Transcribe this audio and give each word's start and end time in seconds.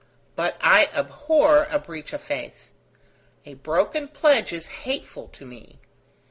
But 0.35 0.57
I 0.61 0.89
abhor 0.95 1.67
a 1.69 1.77
breach 1.77 2.11
of 2.11 2.21
faith. 2.21 2.71
A 3.45 3.53
broken 3.53 4.07
pledge 4.07 4.51
is 4.51 4.65
hateful 4.81 5.27
to 5.27 5.45
me. 5.45 5.77